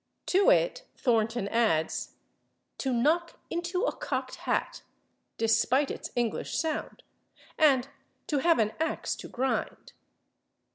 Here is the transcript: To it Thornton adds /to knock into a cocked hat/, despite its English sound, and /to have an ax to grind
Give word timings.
To 0.25 0.49
it 0.49 0.87
Thornton 0.97 1.47
adds 1.49 2.15
/to 2.79 2.91
knock 2.91 3.37
into 3.51 3.83
a 3.83 3.95
cocked 3.95 4.33
hat/, 4.35 4.81
despite 5.37 5.91
its 5.91 6.09
English 6.15 6.57
sound, 6.57 7.03
and 7.55 7.87
/to 8.27 8.41
have 8.41 8.57
an 8.57 8.71
ax 8.79 9.15
to 9.17 9.27
grind 9.27 9.93